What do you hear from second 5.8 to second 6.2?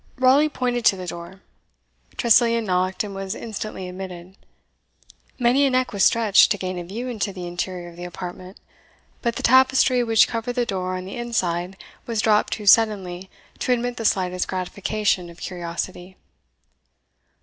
was